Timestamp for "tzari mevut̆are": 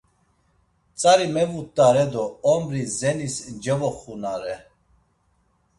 0.97-2.05